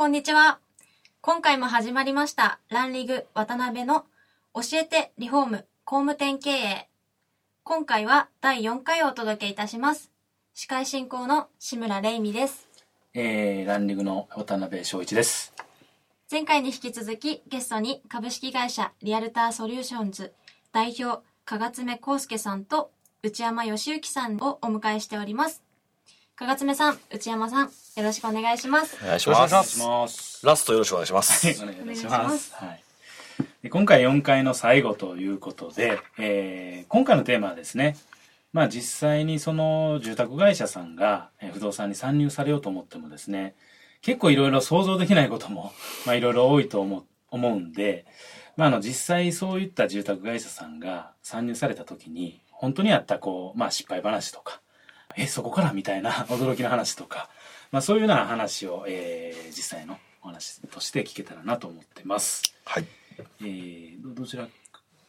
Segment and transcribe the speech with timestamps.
[0.00, 0.60] こんにちは。
[1.20, 4.06] 今回も始まりましたランリグ渡辺の
[4.54, 6.88] 教えてリフォーム工務店経営。
[7.64, 10.10] 今回は第4回をお届けいたします。
[10.54, 12.66] 司会進行の志村玲美です。
[13.12, 15.52] えー、ランリングの渡辺翔一です。
[16.30, 20.32] 前回に引き続きゲストに株式会社リアルターソリューションズ
[20.72, 22.90] 代表加賀爪康介さんと
[23.22, 25.62] 内山義之さんをお迎えしております
[26.40, 29.78] 加賀爪さん内山さんよろしくお願いしますお願いします。
[29.78, 30.46] ます。
[30.46, 31.62] ラストよろしくお願いします。
[31.62, 32.10] お願いしお願いしま。
[32.22, 32.82] ますすはい。
[33.62, 37.94] で今回4回の最後ということで、えー今回のテーマはですね、
[38.54, 43.54] まあ実際にその住宅会社さんがえー不動産に参入されようと思ってもですね、
[44.00, 45.74] 結構いろいろ想像できないことも、
[46.06, 48.06] まあいろいろ多いと思う思うんで、
[48.56, 54.62] まああの実際そういった住宅会社さんが参入された時に、本当にあったこう、まあ失敗話とか、
[55.16, 57.28] え、そこからみたいな 驚きの話とか、
[57.72, 62.42] まあそういうような話を、えー実際のお話として聞けたらなと思ってます。
[62.64, 62.82] はい。
[62.82, 62.86] い
[63.40, 64.48] えー、どどちら？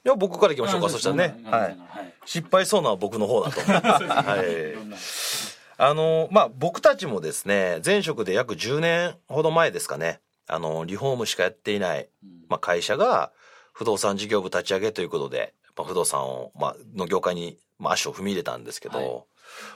[0.03, 0.87] や、僕から行きましょうか。
[0.87, 1.39] あそしたらね。
[1.45, 1.61] はい。
[1.61, 1.77] はい。
[2.25, 3.61] 失敗そうなのは僕の方だと。
[3.61, 5.41] はい
[5.77, 12.07] あの、まあ、僕たちもですね、前職で約10年ほど前ですかね、あの、リフォームしかやっていない、
[12.49, 13.31] まあ、会社が
[13.73, 19.23] 不動産事業部立ち上げということで、まあ、不動産を、まあ、の業界に、まあ、足を踏み入れたんですけど、はい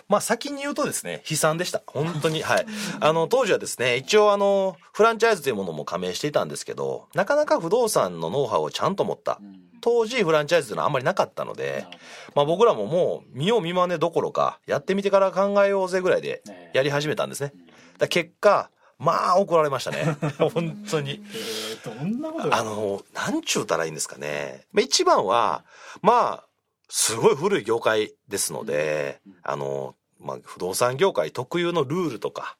[0.08, 1.82] まあ先に言うとですね、悲惨でした。
[1.88, 2.42] 本当に。
[2.42, 2.66] はい。
[3.00, 9.40] あの、当時はですね、一応あの、フランチャイズというものも加盟していたんですけど、なかなか不動産のノウハウをちゃんと持った。
[9.42, 11.86] うん当時フランチャイズというのはあんまりなかったので
[12.34, 17.54] まあ僕らももう見よう見まねどころか、やってみてから考えようぜぐらいでねやり始めたんですね。
[18.00, 20.18] だ結果、まあ怒られましたね。
[20.54, 21.22] 本当に。
[21.32, 24.66] えー、どんなことあの、なんちゅうたらいいんですかね。
[24.72, 25.66] まあ一番は、
[26.02, 26.48] まあ、
[26.90, 32.58] すごい古い業界ですので、あの、まあ不動産業界特有のルールとか、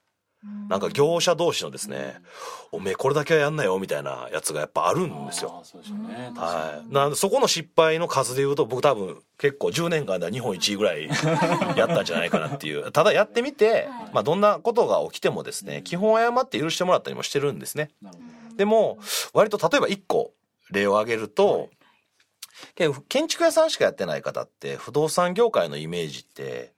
[0.70, 2.18] なんか業者同士のですね、
[2.72, 5.52] おめえこれだけはやんなよみたいなやつがやっぱあるんですよ。
[5.58, 6.32] あーそうでしょうね。
[6.36, 6.94] はい。
[6.94, 11.08] なんでそこの失敗の数で言うと僕多分結構10年間では日本一位ぐらい
[11.76, 12.92] やったんじゃないかなっていう。
[12.92, 17.90] ただやってみて、まあどんなことが起きてもですね、基本謝って許してもらったりもしてるんですね。
[18.56, 19.00] でも、
[19.34, 20.34] 割と例えば1個
[20.70, 21.70] 例を挙げると、はい
[23.08, 26.74] 建築屋さんしかやってない方って不動産業界のイメージって、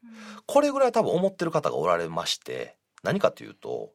[0.45, 3.91] これぐらい多分思ってる方がおられまして、何かというと、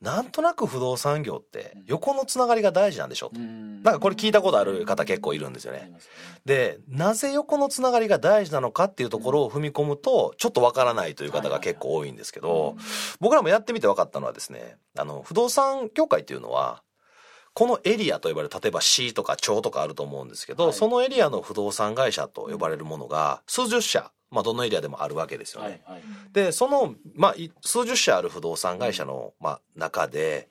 [0.00, 3.40] なんとなく不動産業って横のつながりが大事なんでしょと。
[3.40, 3.82] うん。
[3.82, 5.90] なんかこれ聞いたことある方結構いるんですよね。
[6.44, 12.76] で、なぜ横のつながりが大事なのかっていうところを踏み込むと、ちょっとわからないという方が結構多いんですけど、
[13.20, 16.82] 僕らもやってみて分かったのはですね、あの、不動産業界っていうのは、
[17.56, 25.80] このエリアと呼ばれる、例えば市とか町とかあると思うんですけど、はいそのエリアの不動産会社と呼ばれるものが、数十社、まあどのエリアでもあるわけですよね。
[25.86, 26.02] はいはい。
[26.34, 30.50] で、その、まあ、い数十社ある不動産会社の、まあ、中で、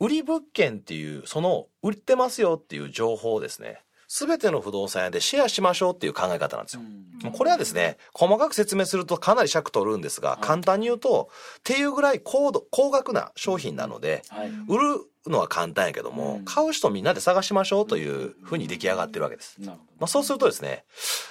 [0.00, 3.84] 売り物件っていう、その、売ってますよっていう情報をですね、
[4.16, 6.80] すべての不動産屋でシェアしましょうっていう考え方なんですよ。
[7.22, 11.28] もうこれはですね、細かく説明するとかなり尺取るんですが、い簡単に言うと、
[11.58, 14.48] っていうぐらい高度、高額な商品なので、はい。
[14.68, 19.58] 売るのは簡単やけども、うん買う人みんなで探しましょうというふうに出来上がってるわけです。
[19.60, 20.86] まあ、そうするとですね、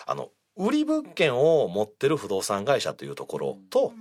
[0.06, 3.94] あの、売り物件を持ってる不動産会社というところと、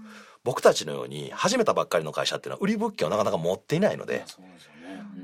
[0.45, 4.13] 僕たちのように始めたばっかりの会社っていうのは売り物件をなかなか持っていないのど。
[4.13, 4.25] で、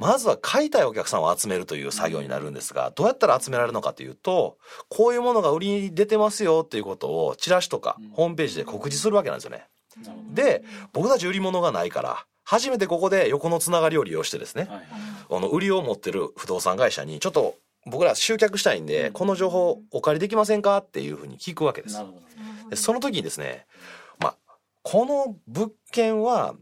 [0.00, 4.56] まずは買いたいお客さんを集めるという作業になるんですが、どうやったら集められるのかというと、
[4.88, 9.66] こういうものが売りに出てますよっていうことをチラシとかうんホームページで告示するわけなんですよね。
[10.33, 10.65] で、
[10.95, 14.69] 僕たち売り物がないから、初めてここで横のつながりを利用してですね。
[14.71, 22.03] あの売りを持ってる不動産会社にちょっと僕ら集客したいんで、うんこの情報お借りできませんかっていうふうに聞くわけです。
[22.71, 23.66] でその時にですね、
[24.19, 24.36] まあ、
[24.83, 26.54] この物件は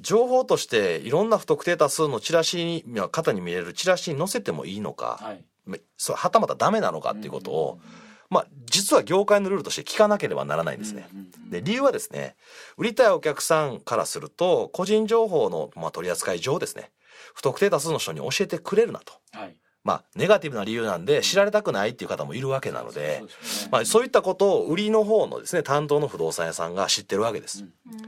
[0.00, 5.44] 情報としていろんな不特定多数のチラシに、まあ方に見えるチラシに載せてもいいのか、はい。
[5.66, 7.80] まそうはたまたダメなのかっていうことを、
[8.30, 11.08] まあ、実は業界のルールとして聞かなければならないんですね。
[11.50, 12.36] で理由はですね
[12.76, 16.92] 売りたいお客さんからすると個人情報の、まあ、取り扱い上ですね
[17.34, 19.56] 不特定多数の人に教えてくれるなとはい。
[19.82, 23.22] まあ、ネガティブな理由なんで知られたくないっていう方もいるわけなので
[23.70, 27.64] まあ、そういったことを売りの方のですね、担当の不動産屋さんが知ってるわけです。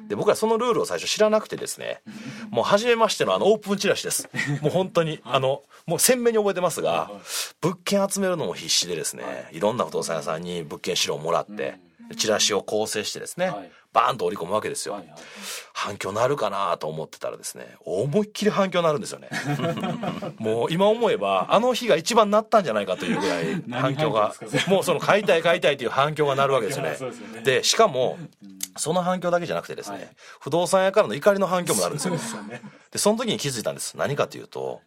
[0.08, 2.02] で、僕はそのルールを最初知らなくてですね、
[2.50, 4.28] もう初めましてのあのオープンチラシです。
[4.60, 7.10] もう本当に、あの、もう鮮明に覚えてますが、
[7.60, 9.60] 物件集めるのも必死でですね、い。
[9.60, 11.78] ろんな不動産屋さんに物件資料をもらって、
[12.16, 14.94] チラシを構成してですねはい、バーンと織り込むわけですよ。
[14.94, 15.06] はい。
[15.06, 15.14] はい。
[15.74, 19.28] 反響なるかなと思ってたらですね思いっきり反響なるんですよね。
[20.38, 24.34] もう今思えばあの日が一番なったんじゃないかというぐらい 反響が
[24.68, 26.96] もうその買いたい買いたいという反響がなるわけですよね。
[27.44, 28.18] でしかも
[28.76, 30.08] その反響だけじゃなくてですね、はい。
[30.40, 32.14] 不動産屋からの怒りの反響もなるんですよ
[32.90, 33.96] でその時に気づいたんです。
[33.96, 34.80] 何かというと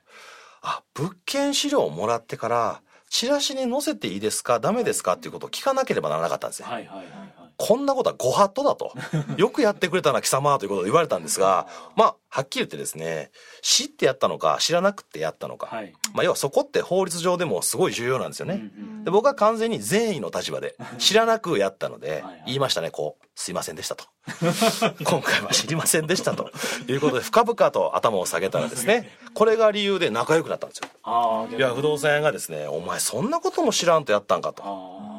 [0.62, 4.60] あ物件資料をもらってからチラシに載せていいですか？
[4.60, 5.14] ダメですか？
[5.14, 8.94] っていうことを聞かなければならなかったんですねはいはいはいはいこんなことはご法度だと。
[9.38, 13.32] よくやってくれたな、貴様ということで言われたんですが、まあ、はっきり言ってですね、
[13.62, 15.68] 知ってやったのか、知らなくてやったのか。
[15.68, 18.56] はいまあ、要はそこって法律上でもすごい重要なんですよね。
[18.78, 24.06] うんで僕は完全に善意の立場で知らなくやったので言いましたねこう「すいませんでした」と
[25.06, 26.52] 「今回は知りませんでした」と
[26.88, 31.48] いうことで深々と頭を下げたらですねこれが理由で仲良くなったんですよ。
[31.56, 35.15] いや不動産屋がですね「お前そんなことも知らんとやったんか」と。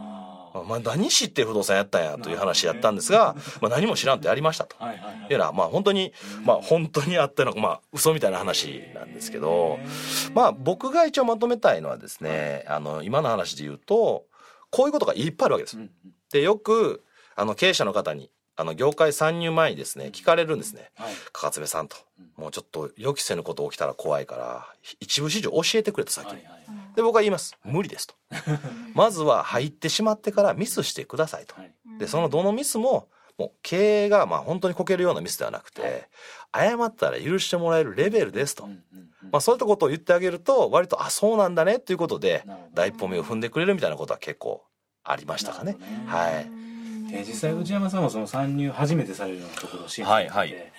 [0.56, 4.76] あお前何知って不動産やったんやという話やったんですが、まあ、何も知らんとやりましたと。
[4.78, 5.14] あはいはいはい。
[5.14, 6.12] いうようなまあ本当に
[6.44, 9.78] まあ本当にあったのかまあ嘘みたいな話なんですけど
[10.34, 14.24] まあ僕が一応まとめたいのはですねあの今の話で言うと
[14.70, 15.78] こういうことがいっぱいあるわけです。
[15.78, 15.80] う。
[15.80, 15.90] ん
[16.32, 17.02] でよく
[17.34, 20.90] あの経営者の方にあの業界参入前にですね聞かれるんですね。
[20.96, 21.14] はい。
[21.32, 21.96] かつべさんと。
[22.36, 24.66] もうちょっと予期せぬこと起きたら怖いから
[25.00, 26.32] 一部市場教えてくれと先に。
[26.32, 27.56] はいはいで僕は言います。
[27.62, 28.14] 無理ですと。
[28.94, 31.54] まずは入ってしまってからミスしてくださいと。
[31.54, 31.72] はい。
[31.98, 33.08] でそのどのミスも
[33.38, 36.08] もう経営がまあ本当にこけるようなミスではなくて
[36.54, 38.66] 謝ったら許してもらえるレベルですと、
[39.30, 44.64] まあ、そういったことを言ってあげると割とあそうなんだねっていうことで第一歩目を踏んでくれるみたいなことは結構
[45.04, 45.72] ありましたかね。
[45.72, 45.78] ね。
[46.06, 46.32] はい。
[47.12, 50.72] えー実際内山さんもその参入初めてされるようなところを支援はいはい。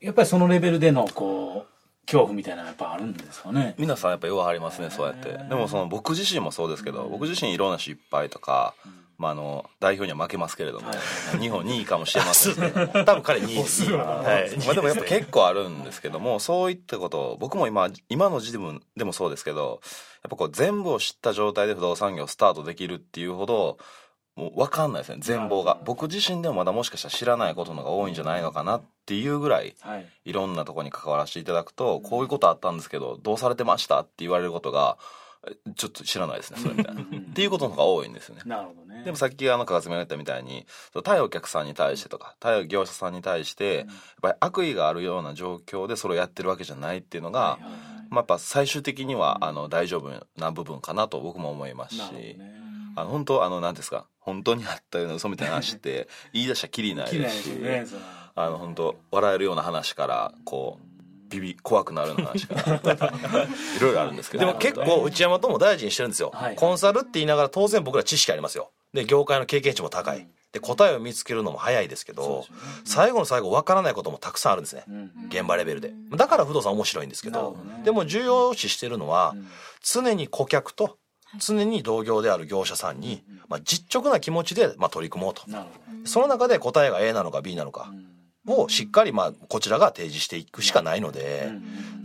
[0.00, 1.73] やっぱりそのレベルでのこう
[2.06, 3.74] 恐怖みたいなのやっぱあるんですかね。
[3.78, 5.30] 皆さんやっぱ弱ありますねそうやって。
[5.48, 8.74] でもその僕自身もそうですけど僕自身いろんな失敗とか、
[9.18, 10.90] まあ、あの代表には負けますけれども、
[11.40, 14.22] 日本2位かもしれませんけども 多分彼2位です、は
[14.52, 19.80] い、まあでもやっぱ結構あるんですけどもそういったことを僕も今今の時分でもそうですけど
[20.22, 23.78] やっぱこう全部を知った状態で不動産業をスタートできるっていうほど
[24.36, 25.78] もう分かんないですね全貌が。
[25.84, 30.06] 僕自身でもまだもしかしたら知らないことの方が多いんじゃないのかなっていうぐらいはい。
[30.24, 34.98] いろんなところに関わらせていただくとこういうことあったんですけどどうされてましたって言われることが
[35.46, 37.02] えちょっと知らないですねそれみたいな。
[37.02, 37.04] っ
[37.34, 38.42] ていうことの方が多いんですよね。
[38.46, 39.02] なるほどね。
[39.04, 40.66] でもさっきあの、かがつめが言ったみたいに、
[41.02, 43.86] 対お客さんに対してとか、対業者さんに対して、やっ
[44.22, 47.80] ぱり悪意があるような状況でそれをやってるわけじゃないっていうのが、はいはいはい。
[48.10, 50.10] まあやっぱ最終的には、あの、大丈夫
[50.40, 52.63] な部分かなと僕も思いますし、なるほどね
[52.96, 57.50] あの、本当あの、なんですか、本当にあったような嘘みたいな話って、 言い出したらきりないですし、
[58.34, 60.94] あの、本当笑えるような話から、こう、
[61.30, 62.76] ビビ、怖くなるような話から、
[63.76, 64.46] いろいろあるんですけど。
[64.46, 66.56] でも結構内山とも大事にしてるんですよ、はい。
[66.56, 68.70] コンサルって言いながら当然僕ら知識ありますよ。
[68.92, 70.28] で業界の経験値も高い。
[70.52, 72.56] で答えを見つけるのも早いですけどね。
[72.84, 75.10] 最後の最後分からないこともたくさんあるんですね、うん。
[75.28, 75.92] 現場レベルで。
[76.12, 77.82] だから不動産面白いんですけどね。
[77.82, 79.48] でも重要視してるのは、うん。
[79.82, 80.98] 常に顧客と
[81.38, 85.42] 常に同業である業者さんに、まあ、実直な気持ちで、まあ、取り組もうと。
[86.04, 87.92] その中で答えが A なのか B なのか
[88.44, 91.50] どをしっかり、まあ、こちらが提示していくしかないので、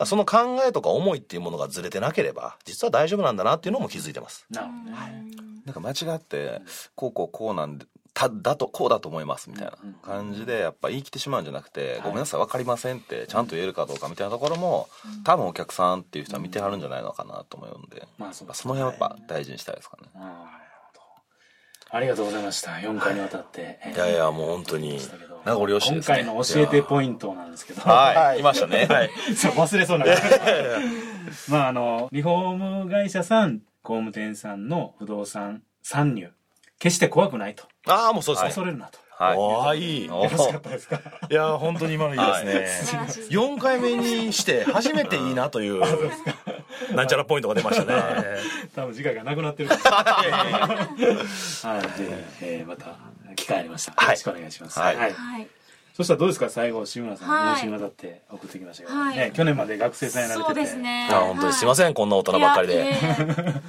[0.05, 4.45] その考えとか思いっていうものがずれてなければ実は大丈夫なんだなっていうのも気づいてます。
[4.49, 5.25] なるほどね。
[5.65, 6.61] なんか間違って、
[6.95, 14.89] こうこうこうなんで、ただと、こうだと思いますみたいな感じで、やっぱ言い切ってしまうんじゃなくて、ごめんなさい、わかりませんって、ちゃんと言えるかどうかみたいなところも、
[15.23, 20.09] 多分お客さんっていう人は見てはるんじゃないのかなと思うんで、まあその辺はやっぱ大事にしたいですかね。
[21.91, 22.71] ありがとうございました。
[22.73, 23.79] 4回にわたって。
[23.95, 23.97] い。
[23.97, 26.15] やいやもう本当にしたけどなんかご了承今ですね。
[26.17, 27.81] 回の教えてポイントなんですけど。
[27.81, 28.85] はい、いましたね。
[28.85, 29.09] はい。
[29.35, 30.05] そう忘れそうな
[31.49, 36.31] まああのリフォーム会社さん工務店さんの不動産参入
[36.79, 37.63] 決して怖くないと。
[37.87, 38.47] ああもうそうですね。
[38.49, 38.99] 恐れるなと。
[39.21, 40.03] はい。
[40.03, 41.01] いよろしかったですか？
[41.29, 42.97] いや本当に今のいいですね。
[43.29, 45.81] 4回目にして初めていいなという。
[46.95, 48.01] なんちゃらポイントが出ましたね。
[48.73, 49.75] 多分次回がなくなってるは
[51.79, 51.99] い。
[52.01, 52.95] で、 えーまた
[53.35, 54.79] 機会ありましたらよろしくお願いします。
[54.79, 54.95] はい。
[55.99, 56.49] そしたらどうですか？
[56.49, 57.67] 最後志村さんはい。
[57.67, 59.17] に渡って送ってきましたけど、はい。
[59.17, 60.47] ね、去年まで学生さんやられてて。
[60.47, 61.09] そうですね。
[61.11, 62.93] あ本当にすいません、こんな大人ばっかりで。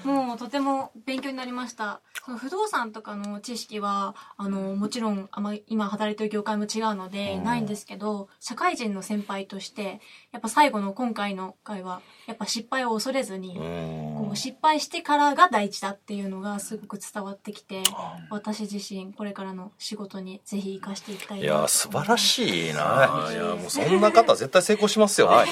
[0.04, 2.00] もうとても勉強になりました。
[2.24, 14.14] その不動産とかの知識はあのもちろんあまり今働いてる業界も違うので、ないんですけど社会人の先輩としてやっぱ最後の今回の回はやっぱ失敗を恐れずに、うん。
[14.20, 17.82] こう失敗してからが大事だっていうのがすごく伝わってきて
[18.28, 22.82] 私自身これからの仕事にぜひ生かしていきたいいや、素晴らしいな。
[22.82, 25.28] はいいや、もうそんな方絶対成功しますよ。
[25.28, 25.48] はい。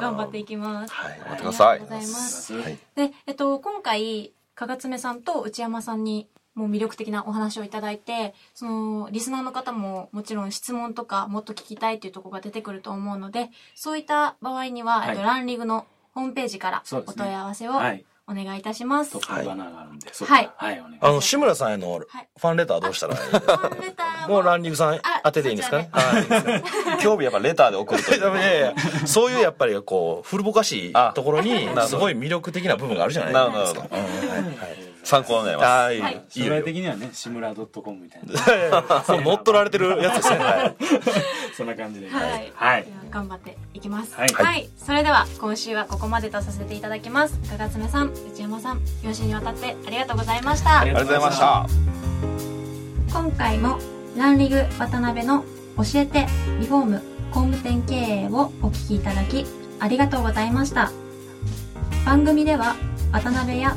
[0.00, 0.94] 頑張っていきます。
[0.94, 2.54] はいありってくださいがとうございます。
[2.54, 19.12] はいで、えっと、今回、かがつめさんと内山さんに、もう魅力的なお話をいただいて、その、リスナーの方ももちろん質問とかもっと聞きたいというところが出てくると思うので、そういった場合には、はいえっと、ランリグのホームページからお問い合わせをはいお願いいたします。
[19.12, 20.50] トップバナーがあるんで、そこはい。
[20.56, 21.20] はい、お願いしあの。
[21.20, 22.28] 志村さんへのはい。
[22.36, 23.20] ファンレターどうしたらいい？
[23.20, 24.40] ファンレターも。
[24.40, 25.78] うランニングさんあ当てていいんですか？
[25.78, 27.02] ねはい。
[27.02, 28.20] 興味やっぱレターで送るという。
[28.36, 28.74] いやいや
[29.06, 31.86] そういうやっぱりこう古ぼかしいあところになるほど。
[31.86, 33.86] すごい魅力的な部分があるじゃないなるほどですか。
[33.92, 34.42] うんはい。
[34.42, 39.14] はい参考になりますはい将よ来的にはね、志村 .com みたいな。
[39.16, 40.36] もう乗っ取られてるやつですね。
[40.38, 40.76] はい
[41.56, 42.10] そんな感じで。
[42.10, 44.14] はい、はい頑張っていきます。
[44.14, 47.38] はいはい、それでは今週はここまでとさせていただきます。
[47.48, 50.80] かがつめさん、内山さん、養子にわたってありがとうございました。
[50.80, 51.66] ありありがとうございました
[53.12, 53.78] 今回も
[54.16, 55.42] ランリグ渡辺の
[55.76, 56.26] 教えて
[56.60, 59.46] リフォーム工務店経営をお聞きいただき
[59.78, 60.90] ありがとうございました
[62.04, 62.76] 番組では
[63.12, 63.76] 渡辺や